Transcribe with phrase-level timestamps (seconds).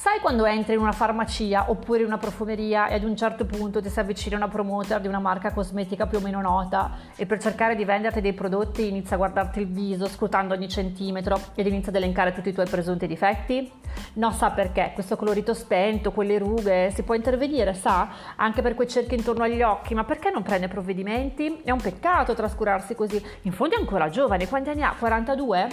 [0.00, 3.82] Sai quando entri in una farmacia oppure in una profumeria e ad un certo punto
[3.82, 7.38] ti si avvicina una promoter di una marca cosmetica più o meno nota e per
[7.38, 11.90] cercare di venderti dei prodotti inizia a guardarti il viso scrutando ogni centimetro ed inizia
[11.90, 13.70] ad elencare tutti i tuoi presunti difetti?
[14.14, 14.92] No, sa perché?
[14.94, 18.08] Questo colorito spento, quelle rughe, si può intervenire, sa?
[18.36, 21.60] Anche per quei cerchi intorno agli occhi, ma perché non prende provvedimenti?
[21.62, 23.22] È un peccato trascurarsi così.
[23.42, 24.94] In fondo è ancora giovane, quanti anni ha?
[24.98, 25.68] 42?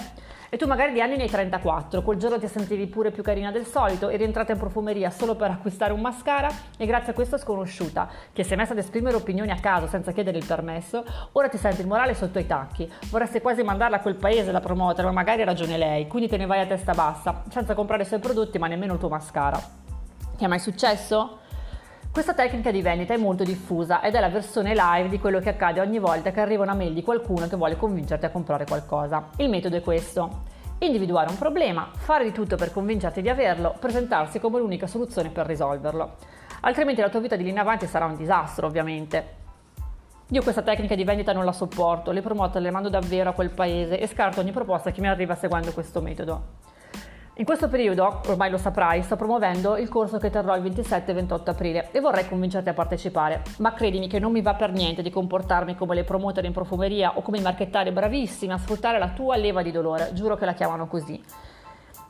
[0.50, 3.52] E tu magari di anni ne hai 34, quel giorno ti sentivi pure più carina
[3.52, 7.38] del solito, eri entrata in profumeria solo per acquistare un mascara e grazie a questa
[7.38, 11.48] sconosciuta, che si è messa ad esprimere opinioni a caso senza chiedere il permesso, ora
[11.48, 12.92] ti senti il morale sotto i tacchi.
[13.10, 16.38] Vorresti quasi mandarla a quel paese da promuovere, ma magari ha ragione lei, quindi te
[16.38, 19.58] ne vai a testa bassa, senza comprare i suoi prodotti ma nemmeno il tuo mascara.
[20.38, 21.40] Ti è mai successo?
[22.12, 25.50] Questa tecnica di vendita è molto diffusa ed è la versione live di quello che
[25.50, 29.30] accade ogni volta che arriva una mail di qualcuno che vuole convincerti a comprare qualcosa.
[29.38, 30.56] Il metodo è questo.
[30.80, 35.48] Individuare un problema, fare di tutto per convincerti di averlo, presentarsi come l'unica soluzione per
[35.48, 36.18] risolverlo.
[36.62, 39.36] Altrimenti la tua vita di lì in avanti sarà un disastro, ovviamente.
[40.30, 43.50] Io questa tecnica di vendita non la sopporto, le promote le mando davvero a quel
[43.50, 46.67] paese e scarto ogni proposta che mi arriva seguendo questo metodo.
[47.40, 51.14] In questo periodo, ormai lo saprai, sto promuovendo il corso che terrò il 27 e
[51.14, 55.04] 28 aprile e vorrei convincerti a partecipare, ma credimi che non mi va per niente
[55.04, 59.10] di comportarmi come le promoter in profumeria o come i marchettari bravissimi a sfruttare la
[59.10, 61.24] tua leva di dolore, giuro che la chiamano così.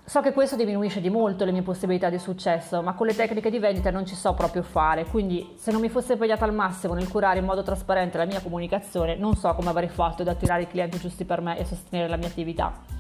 [0.06, 3.50] So che questo diminuisce di molto le mie possibilità di successo, ma con le tecniche
[3.50, 6.94] di vendita non ci so proprio fare, quindi se non mi fosse impegnata al massimo
[6.94, 10.62] nel curare in modo trasparente la mia comunicazione, non so come avrei fatto ad attirare
[10.62, 12.97] i clienti giusti per me e sostenere la mia attività.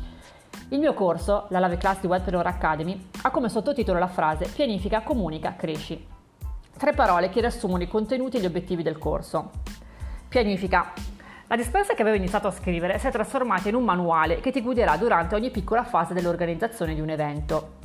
[0.69, 4.99] Il mio corso, la Lave Class di Webpreneur Academy, ha come sottotitolo la frase Pianifica,
[4.99, 6.05] comunica, cresci.
[6.77, 9.51] Tre parole che riassumono i contenuti e gli obiettivi del corso.
[10.27, 10.91] Pianifica.
[11.47, 14.61] La dispensa che avevo iniziato a scrivere si è trasformata in un manuale che ti
[14.61, 17.75] guiderà durante ogni piccola fase dell'organizzazione di un evento.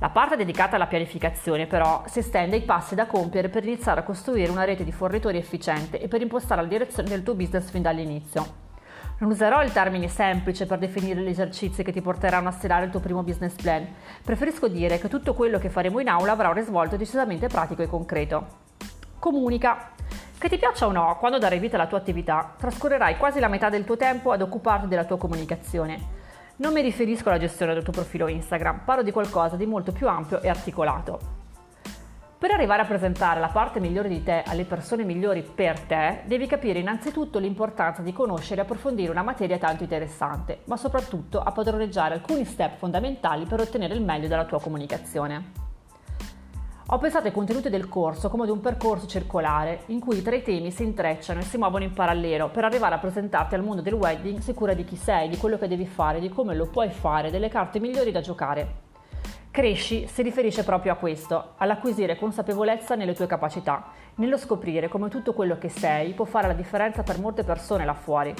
[0.00, 4.02] La parte dedicata alla pianificazione però si estende ai passi da compiere per iniziare a
[4.02, 7.82] costruire una rete di fornitori efficiente e per impostare la direzione del tuo business fin
[7.82, 8.61] dall'inizio.
[9.18, 12.90] Non userò il termine semplice per definire gli esercizi che ti porteranno a stilare il
[12.90, 13.86] tuo primo business plan.
[14.22, 17.86] Preferisco dire che tutto quello che faremo in aula avrà un risvolto decisamente pratico e
[17.86, 18.46] concreto.
[19.18, 19.90] Comunica.
[20.36, 23.68] Che ti piaccia o no, quando darai vita alla tua attività, trascorrerai quasi la metà
[23.68, 26.20] del tuo tempo ad occuparti della tua comunicazione.
[26.56, 30.08] Non mi riferisco alla gestione del tuo profilo Instagram, parlo di qualcosa di molto più
[30.08, 31.41] ampio e articolato.
[32.42, 36.48] Per arrivare a presentare la parte migliore di te alle persone migliori per te, devi
[36.48, 42.14] capire innanzitutto l'importanza di conoscere e approfondire una materia tanto interessante, ma soprattutto a padroneggiare
[42.14, 45.52] alcuni step fondamentali per ottenere il meglio dalla tua comunicazione.
[46.88, 50.42] Ho pensato ai contenuti del corso come ad un percorso circolare in cui i tre
[50.42, 53.94] temi si intrecciano e si muovono in parallelo per arrivare a presentarti al mondo del
[53.94, 57.30] wedding sicura di chi sei, di quello che devi fare, di come lo puoi fare,
[57.30, 58.90] delle carte migliori da giocare.
[59.52, 65.34] Cresci si riferisce proprio a questo, all'acquisire consapevolezza nelle tue capacità, nello scoprire come tutto
[65.34, 68.34] quello che sei può fare la differenza per molte persone là fuori.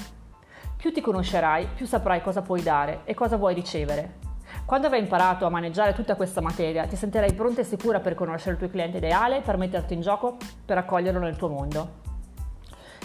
[0.74, 4.20] Più ti conoscerai, più saprai cosa puoi dare e cosa vuoi ricevere.
[4.64, 8.52] Quando avrai imparato a maneggiare tutta questa materia, ti sentirai pronta e sicura per conoscere
[8.52, 12.00] il tuo cliente ideale, per metterti in gioco, per accoglierlo nel tuo mondo.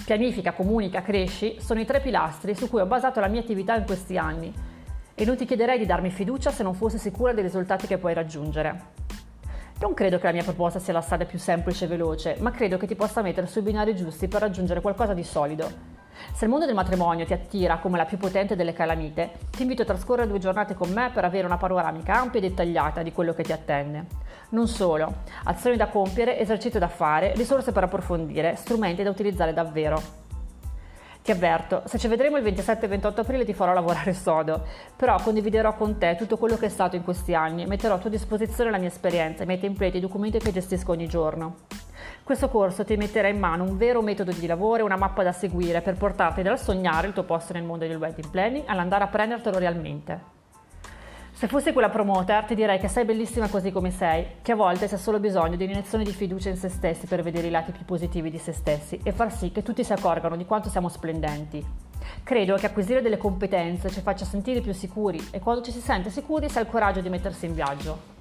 [0.05, 3.83] Pianifica, comunica, cresci sono i tre pilastri su cui ho basato la mia attività in
[3.83, 4.75] questi anni
[5.19, 8.13] e non ti chiederei di darmi fiducia se non fossi sicura dei risultati che puoi
[8.13, 8.81] raggiungere.
[9.79, 12.77] Non credo che la mia proposta sia la strada più semplice e veloce, ma credo
[12.77, 15.95] che ti possa mettere sui binari giusti per raggiungere qualcosa di solido.
[16.33, 19.81] Se il mondo del matrimonio ti attira come la più potente delle calamite, ti invito
[19.81, 23.33] a trascorrere due giornate con me per avere una panoramica ampia e dettagliata di quello
[23.33, 24.05] che ti attende.
[24.49, 30.26] Non solo, azioni da compiere, esercizio da fare, risorse per approfondire, strumenti da utilizzare davvero.
[31.27, 34.63] Ti avverto, se ci vedremo il 27 e 28 aprile ti farò lavorare sodo,
[34.95, 37.97] però condividerò con te tutto quello che è stato in questi anni e metterò a
[37.97, 41.65] tua disposizione la mia esperienza, i miei template, i documenti che gestisco ogni giorno.
[42.23, 45.33] Questo corso ti metterà in mano un vero metodo di lavoro e una mappa da
[45.33, 49.07] seguire per portarti dal sognare il tuo posto nel mondo del wedding planning all'andare a
[49.07, 50.36] prendertelo realmente.
[51.37, 54.87] Se fossi quella promoter ti direi che sei bellissima così come sei, che a volte
[54.87, 57.85] c'è solo bisogno di un'iniezione di fiducia in se stessi per vedere i lati più
[57.85, 61.63] positivi di se stessi e far sì che tutti si accorgano di quanto siamo splendenti.
[62.23, 66.09] Credo che acquisire delle competenze ci faccia sentire più sicuri e quando ci si sente
[66.09, 68.16] sicuri si ha il coraggio di mettersi in viaggio.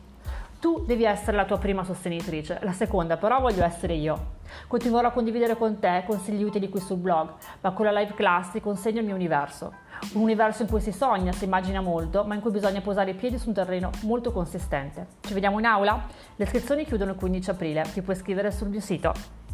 [0.67, 4.39] Tu devi essere la tua prima sostenitrice, la seconda però voglio essere io.
[4.67, 8.51] Continuerò a condividere con te consigli utili qui sul blog, ma con la live class
[8.51, 9.73] ti consegno il mio universo.
[10.15, 13.15] Un universo in cui si sogna, si immagina molto, ma in cui bisogna posare i
[13.15, 15.07] piedi su un terreno molto consistente.
[15.21, 16.05] Ci vediamo in aula?
[16.35, 19.46] Le iscrizioni chiudono il 15 aprile, ti puoi iscrivere sul mio sito